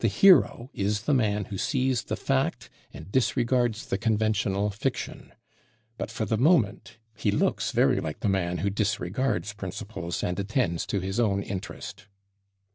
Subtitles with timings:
[0.00, 5.32] The hero is the man who sees the fact and disregards the conventional fiction;
[5.96, 10.84] but for the moment he looks very like the man who disregards principles and attends
[10.88, 12.06] to his own interest.